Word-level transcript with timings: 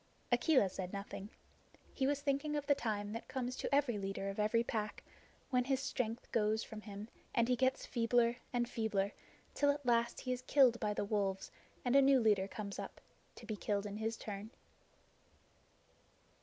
Akela 0.31 0.67
said 0.67 0.91
nothing. 0.91 1.29
He 1.93 2.07
was 2.07 2.21
thinking 2.23 2.55
of 2.55 2.65
the 2.65 2.73
time 2.73 3.11
that 3.13 3.27
comes 3.27 3.55
to 3.57 3.71
every 3.75 3.99
leader 3.99 4.29
of 4.31 4.39
every 4.39 4.63
pack 4.63 5.03
when 5.51 5.65
his 5.65 5.79
strength 5.79 6.31
goes 6.31 6.63
from 6.63 6.81
him 6.81 7.07
and 7.35 7.47
he 7.47 7.55
gets 7.55 7.85
feebler 7.85 8.37
and 8.51 8.67
feebler, 8.67 9.11
till 9.53 9.69
at 9.69 9.85
last 9.85 10.21
he 10.21 10.31
is 10.33 10.41
killed 10.41 10.79
by 10.79 10.95
the 10.95 11.05
wolves 11.05 11.51
and 11.85 11.95
a 11.95 12.01
new 12.01 12.19
leader 12.19 12.47
comes 12.47 12.79
up 12.79 12.99
to 13.35 13.45
be 13.45 13.55
killed 13.55 13.85
in 13.85 13.97
his 13.97 14.17
turn. 14.17 14.49